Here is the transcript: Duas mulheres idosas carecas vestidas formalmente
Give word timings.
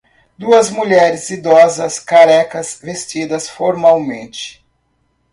Duas 0.35 0.71
mulheres 0.71 1.29
idosas 1.29 1.99
carecas 1.99 2.79
vestidas 2.81 3.47
formalmente 3.47 4.65